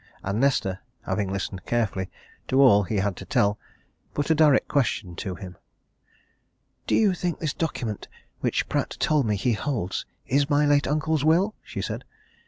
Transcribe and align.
And 0.23 0.39
Nesta, 0.39 0.79
having 1.05 1.31
listened 1.31 1.67
carefully 1.67 2.09
to 2.47 2.59
all 2.59 2.81
he 2.81 2.95
had 2.95 3.15
to 3.17 3.23
tell, 3.25 3.59
put 4.15 4.31
a 4.31 4.33
direct 4.33 4.67
question 4.67 5.15
to 5.17 5.35
him. 5.35 5.57
"You 6.87 7.13
think 7.13 7.37
this 7.37 7.53
document 7.53 8.07
which 8.39 8.67
Pratt 8.67 8.97
told 8.99 9.27
me 9.27 9.35
he 9.35 9.53
holds 9.53 10.07
is 10.25 10.49
my 10.49 10.65
late 10.65 10.87
uncle's 10.87 11.23
will?" 11.23 11.53
she 11.61 11.83
said. 11.83 12.03